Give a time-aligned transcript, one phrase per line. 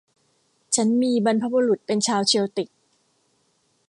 [0.75, 2.69] ฉันมีบรรพบุรุษเป็นชาวเชลติก